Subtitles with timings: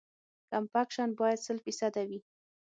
[0.51, 2.19] کمپکشن باید سل فیصده وي